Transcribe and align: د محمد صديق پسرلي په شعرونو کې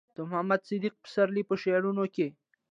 د 0.15 0.17
محمد 0.27 0.61
صديق 0.69 0.93
پسرلي 1.03 1.43
په 1.49 1.55
شعرونو 1.61 2.03
کې 2.15 2.27